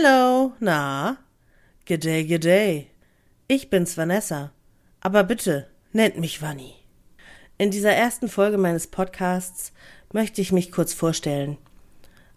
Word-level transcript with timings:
na, 0.00 1.18
G'day, 1.86 2.24
g'day. 2.26 2.86
Ich 3.46 3.68
bin's 3.68 3.98
Vanessa. 3.98 4.50
Aber 5.00 5.22
bitte, 5.22 5.66
nennt 5.92 6.18
mich 6.18 6.40
Vanni. 6.40 6.72
In 7.58 7.70
dieser 7.70 7.92
ersten 7.92 8.28
Folge 8.28 8.56
meines 8.56 8.86
Podcasts 8.86 9.72
möchte 10.10 10.40
ich 10.40 10.50
mich 10.50 10.72
kurz 10.72 10.94
vorstellen. 10.94 11.58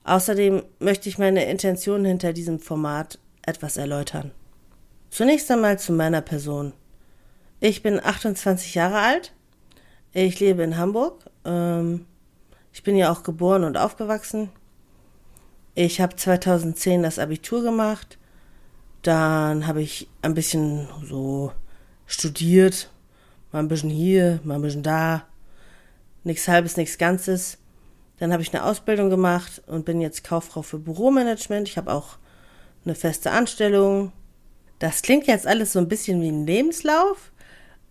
Außerdem 0.04 0.64
möchte 0.80 1.08
ich 1.08 1.18
meine 1.18 1.46
Intention 1.46 2.04
hinter 2.04 2.34
diesem 2.34 2.60
Format 2.60 3.20
etwas 3.44 3.78
erläutern. 3.78 4.32
Zunächst 5.10 5.50
einmal 5.50 5.80
zu 5.80 5.94
meiner 5.94 6.22
Person. 6.22 6.74
Ich 7.62 7.82
bin 7.82 8.04
28 8.04 8.76
Jahre 8.76 9.00
alt. 9.00 9.32
Ich 10.12 10.42
lebe 10.42 10.62
in 10.62 10.76
Hamburg. 10.76 11.24
Ähm, 11.46 12.06
ich 12.74 12.84
bin 12.84 12.98
ja 12.98 13.14
auch 13.14 13.24
geboren 13.24 13.64
und 13.64 13.78
aufgewachsen. 13.78 14.50
Ich 15.78 16.00
habe 16.00 16.16
2010 16.16 17.04
das 17.04 17.20
Abitur 17.20 17.62
gemacht. 17.62 18.18
Dann 19.02 19.68
habe 19.68 19.82
ich 19.82 20.08
ein 20.22 20.34
bisschen 20.34 20.88
so 21.04 21.52
studiert. 22.06 22.90
Mal 23.52 23.60
ein 23.60 23.68
bisschen 23.68 23.90
hier, 23.90 24.40
mal 24.46 24.56
ein 24.56 24.62
bisschen 24.62 24.84
da. 24.84 25.28
Nichts 26.24 26.48
halbes, 26.48 26.78
nichts 26.78 26.98
Ganzes. 26.98 27.58
Dann 28.20 28.32
habe 28.32 28.42
ich 28.42 28.54
eine 28.54 28.64
Ausbildung 28.64 29.10
gemacht 29.10 29.62
und 29.68 29.84
bin 29.84 30.00
jetzt 30.00 30.24
Kauffrau 30.24 30.62
für 30.62 30.80
Büromanagement. 30.80 31.68
Ich 31.68 31.78
habe 31.78 31.92
auch 31.92 32.18
eine 32.86 32.96
feste 32.96 33.32
Anstellung. 33.32 34.14
Das 34.80 35.02
klingt 35.02 35.28
jetzt 35.28 35.46
alles 35.46 35.74
so 35.74 35.80
ein 35.80 35.90
bisschen 35.90 36.22
wie 36.22 36.30
ein 36.30 36.46
Lebenslauf. 36.46 37.34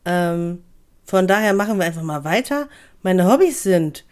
Ähm, 0.07 0.65
von 1.05 1.27
daher 1.27 1.53
machen 1.53 1.79
wir 1.79 1.85
einfach 1.85 2.03
mal 2.03 2.25
weiter. 2.25 2.69
Meine 3.03 3.31
Hobbys 3.31 3.63
sind 3.63 4.07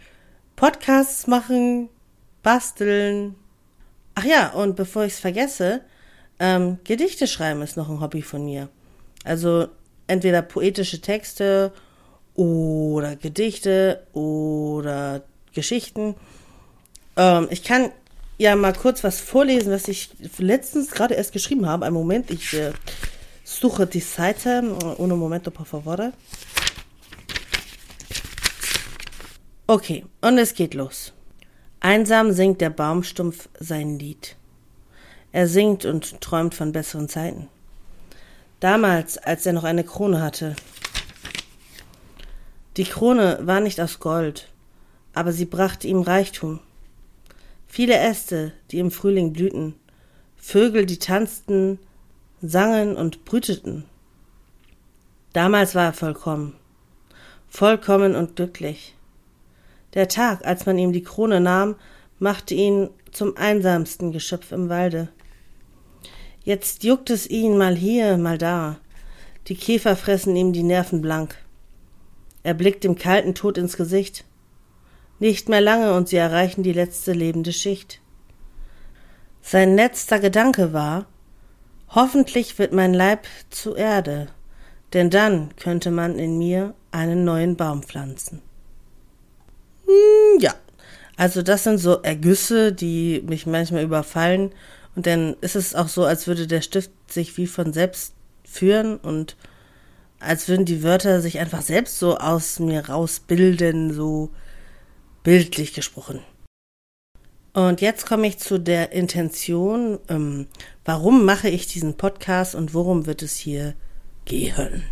Podcasts 0.56 1.26
machen, 1.26 1.88
basteln. 2.42 3.34
Ach 4.14 4.24
ja, 4.24 4.50
und 4.50 4.76
bevor 4.76 5.04
ich 5.04 5.14
es 5.14 5.20
vergesse, 5.20 5.80
ähm, 6.38 6.78
Gedichte 6.84 7.26
schreiben 7.26 7.62
ist 7.62 7.76
noch 7.76 7.88
ein 7.88 8.00
Hobby 8.00 8.22
von 8.22 8.44
mir. 8.44 8.68
Also 9.24 9.68
entweder 10.06 10.42
poetische 10.42 11.00
Texte 11.00 11.72
oder 12.34 13.16
Gedichte 13.16 14.06
oder 14.12 15.22
Geschichten. 15.54 16.14
Ähm, 17.16 17.48
ich 17.50 17.62
kann 17.62 17.90
ja 18.38 18.56
mal 18.56 18.72
kurz 18.72 19.04
was 19.04 19.20
vorlesen, 19.20 19.72
was 19.72 19.88
ich 19.88 20.10
letztens 20.38 20.90
gerade 20.90 21.14
erst 21.14 21.32
geschrieben 21.32 21.66
habe. 21.66 21.86
Einen 21.86 21.94
Moment, 21.94 22.30
ich 22.30 22.54
äh, 22.54 22.72
suche 23.44 23.86
die 23.86 24.00
Seite. 24.00 24.62
Uno 24.98 25.16
momento, 25.16 25.50
por 25.50 25.66
favor. 25.66 26.12
Okay, 29.66 30.04
und 30.20 30.38
es 30.38 30.54
geht 30.54 30.74
los. 30.74 31.12
Einsam 31.84 32.30
singt 32.30 32.60
der 32.60 32.70
Baumstumpf 32.70 33.48
sein 33.58 33.98
Lied. 33.98 34.36
Er 35.32 35.48
singt 35.48 35.84
und 35.84 36.20
träumt 36.20 36.54
von 36.54 36.70
besseren 36.70 37.08
Zeiten. 37.08 37.48
Damals, 38.60 39.18
als 39.18 39.44
er 39.46 39.52
noch 39.52 39.64
eine 39.64 39.82
Krone 39.82 40.22
hatte. 40.22 40.54
Die 42.76 42.84
Krone 42.84 43.40
war 43.42 43.58
nicht 43.58 43.80
aus 43.80 43.98
Gold, 43.98 44.48
aber 45.12 45.32
sie 45.32 45.44
brachte 45.44 45.88
ihm 45.88 46.02
Reichtum. 46.02 46.60
Viele 47.66 47.98
Äste, 47.98 48.52
die 48.70 48.78
im 48.78 48.92
Frühling 48.92 49.32
blühten, 49.32 49.74
Vögel, 50.36 50.86
die 50.86 51.00
tanzten, 51.00 51.80
sangen 52.40 52.94
und 52.94 53.24
brüteten. 53.24 53.86
Damals 55.32 55.74
war 55.74 55.86
er 55.86 55.92
vollkommen, 55.92 56.54
vollkommen 57.48 58.14
und 58.14 58.36
glücklich. 58.36 58.94
Der 59.94 60.08
Tag, 60.08 60.46
als 60.46 60.66
man 60.66 60.78
ihm 60.78 60.92
die 60.92 61.02
Krone 61.02 61.40
nahm, 61.40 61.76
machte 62.18 62.54
ihn 62.54 62.90
zum 63.10 63.36
einsamsten 63.36 64.12
Geschöpf 64.12 64.52
im 64.52 64.68
Walde. 64.68 65.08
Jetzt 66.44 66.82
juckt 66.82 67.10
es 67.10 67.28
ihn 67.28 67.58
mal 67.58 67.76
hier, 67.76 68.16
mal 68.16 68.38
da. 68.38 68.78
Die 69.48 69.56
Käfer 69.56 69.96
fressen 69.96 70.34
ihm 70.34 70.52
die 70.52 70.62
Nerven 70.62 71.02
blank. 71.02 71.36
Er 72.42 72.54
blickt 72.54 72.84
dem 72.84 72.96
kalten 72.96 73.34
Tod 73.34 73.58
ins 73.58 73.76
Gesicht. 73.76 74.24
Nicht 75.18 75.48
mehr 75.48 75.60
lange 75.60 75.94
und 75.94 76.08
sie 76.08 76.16
erreichen 76.16 76.62
die 76.62 76.72
letzte 76.72 77.12
lebende 77.12 77.52
Schicht. 77.52 78.00
Sein 79.40 79.76
letzter 79.76 80.18
Gedanke 80.18 80.72
war, 80.72 81.06
hoffentlich 81.88 82.58
wird 82.58 82.72
mein 82.72 82.94
Leib 82.94 83.26
zu 83.50 83.74
Erde, 83.74 84.28
denn 84.92 85.10
dann 85.10 85.54
könnte 85.56 85.90
man 85.90 86.18
in 86.18 86.38
mir 86.38 86.74
einen 86.90 87.24
neuen 87.24 87.56
Baum 87.56 87.82
pflanzen. 87.82 88.40
Ja, 90.38 90.54
also 91.16 91.42
das 91.42 91.64
sind 91.64 91.78
so 91.78 92.02
Ergüsse, 92.02 92.72
die 92.72 93.22
mich 93.26 93.46
manchmal 93.46 93.84
überfallen. 93.84 94.50
Und 94.94 95.06
dann 95.06 95.36
ist 95.40 95.56
es 95.56 95.74
auch 95.74 95.88
so, 95.88 96.04
als 96.04 96.26
würde 96.26 96.46
der 96.46 96.60
Stift 96.60 96.90
sich 97.08 97.36
wie 97.36 97.46
von 97.46 97.72
selbst 97.72 98.14
führen 98.44 98.96
und 98.98 99.36
als 100.20 100.48
würden 100.48 100.64
die 100.64 100.82
Wörter 100.82 101.20
sich 101.20 101.38
einfach 101.38 101.62
selbst 101.62 101.98
so 101.98 102.16
aus 102.16 102.60
mir 102.60 102.88
rausbilden, 102.88 103.92
so 103.92 104.30
bildlich 105.22 105.72
gesprochen. 105.72 106.20
Und 107.54 107.80
jetzt 107.80 108.06
komme 108.06 108.26
ich 108.26 108.38
zu 108.38 108.58
der 108.58 108.92
Intention, 108.92 109.98
ähm, 110.08 110.46
warum 110.84 111.24
mache 111.24 111.48
ich 111.48 111.66
diesen 111.66 111.96
Podcast 111.96 112.54
und 112.54 112.72
worum 112.72 113.06
wird 113.06 113.22
es 113.22 113.36
hier 113.36 113.74
gehen. 114.24 114.84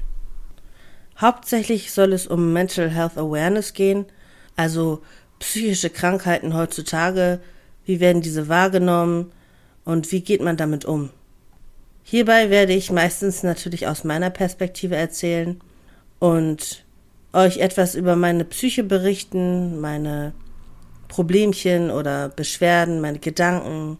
Hauptsächlich 1.18 1.92
soll 1.92 2.12
es 2.12 2.26
um 2.26 2.52
Mental 2.52 2.90
Health 2.90 3.16
Awareness 3.16 3.72
gehen, 3.72 4.06
also 4.56 5.02
psychische 5.40 5.90
Krankheiten 5.90 6.54
heutzutage, 6.54 7.40
wie 7.84 7.98
werden 7.98 8.22
diese 8.22 8.48
wahrgenommen 8.48 9.32
und 9.84 10.12
wie 10.12 10.20
geht 10.20 10.40
man 10.40 10.56
damit 10.56 10.84
um. 10.84 11.10
Hierbei 12.04 12.50
werde 12.50 12.72
ich 12.72 12.92
meistens 12.92 13.42
natürlich 13.42 13.88
aus 13.88 14.04
meiner 14.04 14.30
Perspektive 14.30 14.96
erzählen 14.96 15.60
und 16.18 16.84
euch 17.32 17.58
etwas 17.58 17.94
über 17.94 18.16
meine 18.16 18.44
Psyche 18.44 18.84
berichten, 18.84 19.80
meine 19.80 20.32
Problemchen 21.08 21.90
oder 21.90 22.28
Beschwerden, 22.28 23.00
meine 23.00 23.18
Gedanken. 23.18 23.98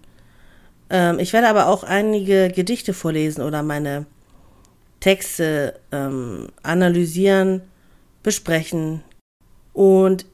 Ähm, 0.91 1.19
ich 1.19 1.33
werde 1.33 1.49
aber 1.49 1.69
auch 1.69 1.83
einige 1.83 2.51
Gedichte 2.51 2.95
vorlesen 2.95 3.43
oder 3.43 3.63
meine 3.63 4.07
Texte 5.01 5.81
ähm, 5.93 6.49
analysieren, 6.63 7.63
besprechen. 8.23 9.03
Und 9.73 10.27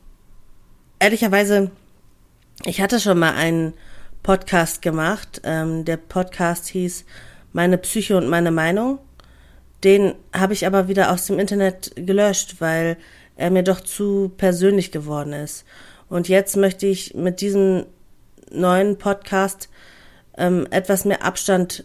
ehrlicherweise, 1.06 1.70
ich 2.64 2.80
hatte 2.80 2.98
schon 2.98 3.20
mal 3.20 3.34
einen 3.34 3.74
Podcast 4.24 4.82
gemacht. 4.82 5.40
Ähm, 5.44 5.84
der 5.84 5.98
Podcast 5.98 6.66
hieß 6.66 7.04
Meine 7.52 7.78
Psyche 7.78 8.16
und 8.16 8.26
meine 8.26 8.50
Meinung. 8.50 8.98
Den 9.84 10.16
habe 10.32 10.52
ich 10.52 10.66
aber 10.66 10.88
wieder 10.88 11.12
aus 11.12 11.26
dem 11.26 11.38
Internet 11.38 11.92
gelöscht, 11.94 12.56
weil 12.58 12.96
er 13.36 13.52
mir 13.52 13.62
doch 13.62 13.80
zu 13.82 14.32
persönlich 14.36 14.90
geworden 14.90 15.32
ist. 15.32 15.64
Und 16.08 16.28
jetzt 16.28 16.56
möchte 16.56 16.88
ich 16.88 17.14
mit 17.14 17.40
diesem 17.40 17.86
neuen 18.50 18.98
Podcast 18.98 19.68
ähm, 20.36 20.66
etwas 20.72 21.04
mehr 21.04 21.24
Abstand 21.24 21.84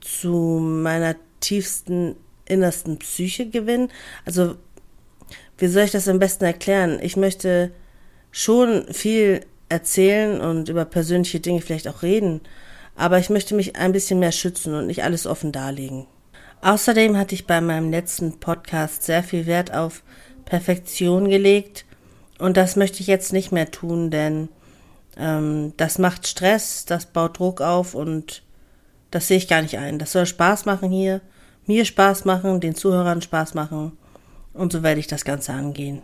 zu 0.00 0.58
meiner 0.62 1.16
tiefsten, 1.40 2.16
innersten 2.46 2.98
Psyche 2.98 3.50
gewinnen. 3.50 3.90
Also, 4.24 4.56
wie 5.58 5.66
soll 5.66 5.82
ich 5.82 5.90
das 5.90 6.08
am 6.08 6.18
besten 6.18 6.44
erklären? 6.46 6.98
Ich 7.02 7.18
möchte 7.18 7.72
schon 8.30 8.92
viel 8.92 9.40
erzählen 9.68 10.40
und 10.40 10.68
über 10.68 10.84
persönliche 10.84 11.40
Dinge 11.40 11.60
vielleicht 11.60 11.88
auch 11.88 12.02
reden, 12.02 12.40
aber 12.96 13.18
ich 13.18 13.30
möchte 13.30 13.54
mich 13.54 13.76
ein 13.76 13.92
bisschen 13.92 14.18
mehr 14.18 14.32
schützen 14.32 14.74
und 14.74 14.86
nicht 14.86 15.04
alles 15.04 15.26
offen 15.26 15.52
darlegen. 15.52 16.06
Außerdem 16.62 17.16
hatte 17.16 17.34
ich 17.34 17.46
bei 17.46 17.60
meinem 17.60 17.90
letzten 17.90 18.40
Podcast 18.40 19.04
sehr 19.04 19.22
viel 19.22 19.46
Wert 19.46 19.72
auf 19.72 20.02
Perfektion 20.44 21.28
gelegt 21.28 21.84
und 22.38 22.56
das 22.56 22.76
möchte 22.76 23.00
ich 23.00 23.06
jetzt 23.06 23.32
nicht 23.32 23.52
mehr 23.52 23.70
tun, 23.70 24.10
denn 24.10 24.48
ähm, 25.16 25.72
das 25.76 25.98
macht 25.98 26.26
Stress, 26.26 26.84
das 26.84 27.06
baut 27.06 27.38
Druck 27.38 27.60
auf 27.60 27.94
und 27.94 28.42
das 29.10 29.28
sehe 29.28 29.36
ich 29.38 29.48
gar 29.48 29.62
nicht 29.62 29.78
ein. 29.78 29.98
Das 29.98 30.12
soll 30.12 30.26
Spaß 30.26 30.64
machen 30.64 30.90
hier, 30.90 31.20
mir 31.66 31.84
Spaß 31.84 32.24
machen, 32.24 32.60
den 32.60 32.74
Zuhörern 32.74 33.22
Spaß 33.22 33.54
machen 33.54 33.92
und 34.54 34.72
so 34.72 34.82
werde 34.82 35.00
ich 35.00 35.06
das 35.06 35.24
Ganze 35.24 35.52
angehen. 35.52 36.02